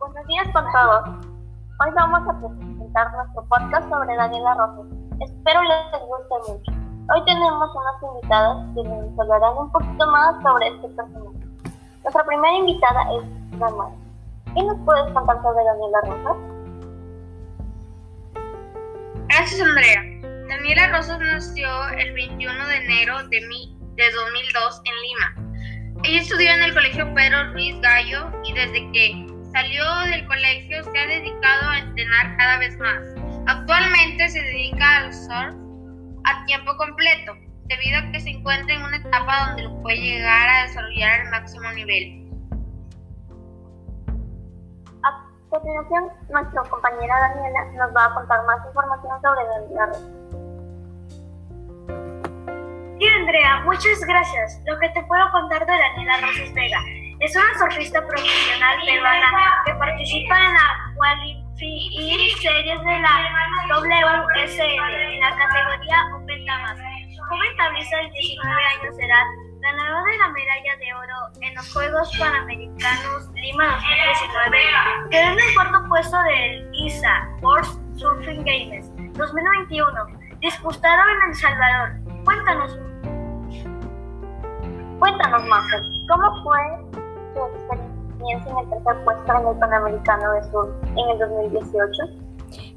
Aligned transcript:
Buenos 0.00 0.26
días 0.28 0.48
con 0.54 0.64
todos. 0.72 1.26
Hoy 1.78 1.90
vamos 1.94 2.22
a 2.26 2.32
presentar 2.40 3.12
nuestro 3.12 3.44
podcast 3.50 3.86
sobre 3.90 4.16
Daniela 4.16 4.54
Rosas. 4.54 4.86
Espero 5.20 5.60
les 5.62 6.00
guste 6.00 6.52
mucho. 6.52 6.72
Hoy 7.12 7.24
tenemos 7.26 7.68
unas 7.76 8.02
invitadas 8.02 8.66
que 8.74 8.82
nos 8.82 9.20
hablarán 9.20 9.58
un 9.58 9.70
poquito 9.70 10.06
más 10.06 10.42
sobre 10.42 10.68
este 10.68 10.88
personaje. 10.88 11.46
Nuestra 12.02 12.24
primera 12.24 12.56
invitada 12.56 13.02
es 13.12 13.58
Daniela. 13.60 13.90
¿Qué 14.54 14.62
nos 14.62 14.78
puedes 14.86 15.12
contar 15.12 15.36
sobre 15.42 15.64
Daniela 15.64 16.00
Rosas? 16.06 16.36
Gracias, 19.28 19.60
Andrea. 19.60 20.02
Daniela 20.48 20.96
Rosas 20.96 21.18
nació 21.20 21.68
el 21.98 22.14
21 22.14 22.66
de 22.68 22.76
enero 22.76 23.18
de, 23.28 23.38
de 23.38 24.12
2002 24.12 24.82
en 24.82 24.94
Lima. 25.02 26.00
Ella 26.04 26.22
estudió 26.22 26.50
en 26.52 26.62
el 26.62 26.72
Colegio 26.72 27.14
Pedro 27.14 27.52
Ruiz 27.52 27.78
Gallo 27.82 28.30
y 28.44 28.54
desde 28.54 28.90
que 28.92 29.29
salió 29.52 29.84
del 30.10 30.26
colegio 30.26 30.84
se 30.84 30.98
ha 30.98 31.06
dedicado 31.06 31.70
a 31.70 31.78
entrenar 31.78 32.36
cada 32.36 32.58
vez 32.58 32.78
más. 32.78 33.02
Actualmente 33.46 34.28
se 34.28 34.40
dedica 34.40 34.98
al 34.98 35.12
surf 35.12 35.54
a 36.24 36.44
tiempo 36.46 36.76
completo, 36.76 37.34
debido 37.64 37.98
a 37.98 38.12
que 38.12 38.20
se 38.20 38.30
encuentra 38.30 38.74
en 38.74 38.82
una 38.82 38.96
etapa 38.96 39.46
donde 39.46 39.62
lo 39.64 39.82
puede 39.82 40.00
llegar 40.00 40.48
a 40.48 40.62
desarrollar 40.62 41.20
al 41.20 41.30
máximo 41.30 41.72
nivel. 41.72 42.30
A 45.02 45.26
continuación, 45.48 46.10
nuestra 46.28 46.62
compañera 46.62 47.14
Daniela 47.20 47.64
nos 47.76 47.96
va 47.96 48.04
a 48.04 48.14
contar 48.14 48.44
más 48.46 48.58
información 48.66 49.22
sobre 49.22 49.44
Daniela. 49.46 49.92
Sí, 52.98 53.08
Andrea, 53.08 53.60
muchas 53.64 54.00
gracias. 54.06 54.62
Lo 54.66 54.78
que 54.78 54.90
te 54.90 55.02
puedo 55.04 55.30
contar 55.32 55.64
de 55.64 55.72
Daniela 55.72 56.20
Rosas 56.20 56.52
Vega 56.52 56.78
es 57.20 57.36
una 57.36 57.58
surfista 57.58 58.00
profesional 58.06 58.78
peruana 58.84 59.62
que 59.66 59.74
participa 59.74 60.38
en 60.38 60.54
la 60.54 60.94
Qualifying 60.96 62.36
Series 62.40 62.80
de 62.80 62.98
la 62.98 63.76
WSL 63.78 64.94
en 64.94 65.20
la 65.20 65.30
categoría 65.36 66.16
Open 66.16 66.46
Damas. 66.46 66.78
Joven 67.28 67.56
tablista 67.58 67.96
de 67.98 68.10
19 68.10 68.64
años 68.64 68.96
de 68.96 69.04
edad, 69.04 69.24
ganadora 69.60 70.10
de 70.10 70.18
la 70.18 70.28
medalla 70.28 70.76
de 70.78 70.94
oro 70.94 71.14
en 71.42 71.54
los 71.54 71.72
Juegos 71.72 72.16
Panamericanos 72.18 73.30
Lima 73.34 73.66
2019, 73.66 74.58
quedó 75.10 75.32
en 75.32 75.38
el 75.38 75.54
cuarto 75.54 75.88
puesto 75.88 76.22
del 76.22 76.70
ISA 76.72 77.28
World 77.42 77.98
Surfing 77.98 78.44
Games 78.44 78.90
2021, 79.12 80.06
disputado 80.40 81.02
en 81.10 81.28
El 81.28 81.34
Salvador. 81.36 81.90
Cuéntanos. 82.24 82.78
Cuéntanos, 84.98 85.44
Mafer, 85.46 85.82
¿cómo 86.08 86.42
fue 86.42 86.90
tu 87.34 87.40
experiencia 87.40 88.52
en 88.52 88.58
el 88.58 88.70
tercer 88.70 89.04
puesto 89.04 89.32
en 89.32 89.46
el 89.46 89.58
Panamericano 89.58 90.32
de 90.32 90.42
Sur 90.50 90.80
en 90.84 91.10
el 91.10 91.18
2018? 91.18 91.92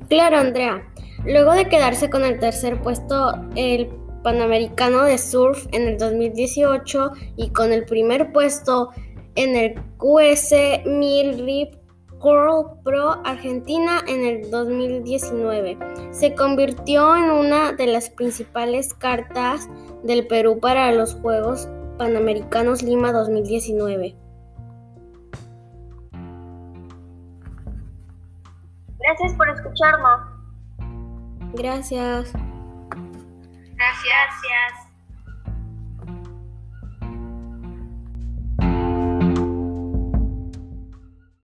Claro, 0.10 0.38
Andrea. 0.38 0.84
Luego 1.26 1.54
de 1.54 1.70
quedarse 1.70 2.10
con 2.10 2.23
el 2.23 2.40
tercer 2.40 2.82
puesto, 2.82 3.34
el 3.56 3.90
Panamericano 4.23 5.04
de 5.04 5.18
Surf 5.18 5.68
en 5.72 5.88
el 5.88 5.98
2018 5.98 7.12
y 7.36 7.50
con 7.50 7.72
el 7.72 7.86
primer 7.86 8.32
puesto 8.32 8.90
en 9.36 9.56
el 9.56 9.76
QS 9.98 10.86
1000 10.86 11.45
RIP 11.45 11.76
Curl 12.20 12.80
Pro 12.84 13.20
Argentina 13.26 14.02
en 14.08 14.23
el 14.23 14.50
2019. 14.50 15.78
Se 16.12 16.34
convirtió 16.36 17.16
en 17.17 17.32
una 17.32 17.73
de 17.73 17.88
las 17.88 18.10
principales 18.10 18.94
cartas 18.94 19.67
del 20.04 20.26
Perú 20.28 20.60
para 20.60 20.92
los 20.94 21.16
Juegos 21.16 21.67
Panamericanos 21.98 22.82
Lima 22.82 23.12
2019. 23.12 24.16
Gracias 29.03 29.33
por 29.33 29.49
escucharnos. 29.49 30.21
Gracias. 31.53 32.31
Gracias. 33.75 34.03
Gracias. 34.05 34.83